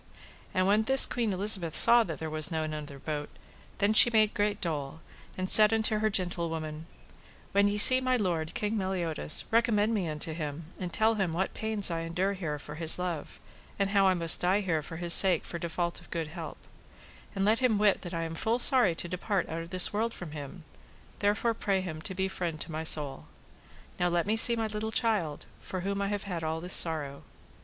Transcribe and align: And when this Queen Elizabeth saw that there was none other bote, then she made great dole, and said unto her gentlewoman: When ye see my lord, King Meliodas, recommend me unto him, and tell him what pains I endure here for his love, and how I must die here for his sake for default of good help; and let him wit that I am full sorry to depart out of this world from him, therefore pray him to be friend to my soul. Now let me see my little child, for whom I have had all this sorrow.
And 0.51 0.65
when 0.65 0.81
this 0.81 1.05
Queen 1.05 1.31
Elizabeth 1.31 1.75
saw 1.75 2.03
that 2.05 2.17
there 2.17 2.27
was 2.31 2.49
none 2.49 2.73
other 2.73 2.97
bote, 2.97 3.29
then 3.77 3.93
she 3.93 4.09
made 4.09 4.33
great 4.33 4.59
dole, 4.59 4.99
and 5.37 5.47
said 5.47 5.71
unto 5.71 5.99
her 5.99 6.09
gentlewoman: 6.09 6.87
When 7.51 7.67
ye 7.67 7.77
see 7.77 8.01
my 8.01 8.17
lord, 8.17 8.55
King 8.55 8.75
Meliodas, 8.79 9.43
recommend 9.51 9.93
me 9.93 10.07
unto 10.09 10.33
him, 10.33 10.65
and 10.79 10.91
tell 10.91 11.13
him 11.13 11.33
what 11.33 11.53
pains 11.53 11.91
I 11.91 11.99
endure 11.99 12.33
here 12.33 12.57
for 12.57 12.73
his 12.73 12.97
love, 12.97 13.39
and 13.77 13.91
how 13.91 14.07
I 14.07 14.15
must 14.15 14.41
die 14.41 14.61
here 14.61 14.81
for 14.81 14.97
his 14.97 15.13
sake 15.13 15.45
for 15.45 15.59
default 15.59 16.01
of 16.01 16.09
good 16.09 16.29
help; 16.29 16.57
and 17.35 17.45
let 17.45 17.59
him 17.59 17.77
wit 17.77 18.01
that 18.01 18.11
I 18.15 18.23
am 18.23 18.33
full 18.33 18.57
sorry 18.57 18.95
to 18.95 19.07
depart 19.07 19.47
out 19.49 19.61
of 19.61 19.69
this 19.69 19.93
world 19.93 20.15
from 20.15 20.31
him, 20.31 20.63
therefore 21.19 21.53
pray 21.53 21.79
him 21.79 22.01
to 22.01 22.15
be 22.15 22.27
friend 22.27 22.59
to 22.61 22.71
my 22.71 22.83
soul. 22.83 23.27
Now 23.99 24.07
let 24.07 24.25
me 24.25 24.35
see 24.35 24.55
my 24.55 24.65
little 24.65 24.91
child, 24.91 25.45
for 25.59 25.81
whom 25.81 26.01
I 26.01 26.07
have 26.07 26.23
had 26.23 26.43
all 26.43 26.59
this 26.59 26.73
sorrow. 26.73 27.21